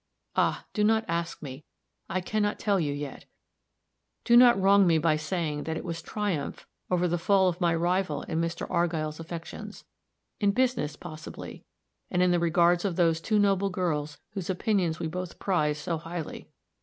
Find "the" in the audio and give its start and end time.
7.07-7.19, 12.31-12.39